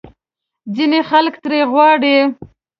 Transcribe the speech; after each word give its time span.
ځینې 0.75 0.99
خلک 1.09 1.35
ترې 1.43 1.59
غواړي 1.71 2.17